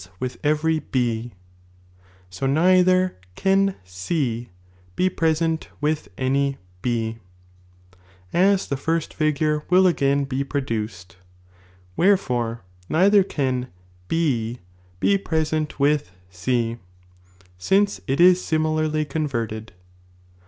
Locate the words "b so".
0.91-2.47